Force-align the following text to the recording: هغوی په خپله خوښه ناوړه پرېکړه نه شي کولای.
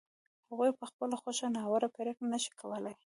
هغوی 0.49 0.71
په 0.79 0.85
خپله 0.91 1.15
خوښه 1.21 1.47
ناوړه 1.55 1.89
پرېکړه 1.97 2.27
نه 2.33 2.39
شي 2.43 2.51
کولای. 2.61 2.95